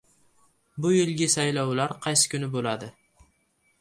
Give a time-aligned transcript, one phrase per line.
[0.85, 2.91] Bu yilgi saylovlar qaysi kuni bo‘ladi?